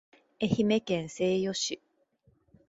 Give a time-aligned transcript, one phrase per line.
[0.39, 1.79] 愛媛県西予市